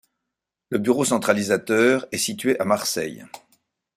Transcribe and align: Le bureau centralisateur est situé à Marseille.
Le 0.71 0.79
bureau 0.79 1.05
centralisateur 1.05 2.07
est 2.11 2.17
situé 2.17 2.59
à 2.59 2.65
Marseille. 2.65 3.23